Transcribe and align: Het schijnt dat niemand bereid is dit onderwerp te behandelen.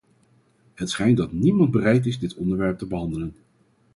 Het 0.73 0.89
schijnt 0.89 1.17
dat 1.17 1.31
niemand 1.31 1.71
bereid 1.71 2.05
is 2.05 2.19
dit 2.19 2.35
onderwerp 2.35 2.77
te 2.77 2.87
behandelen. 2.87 3.35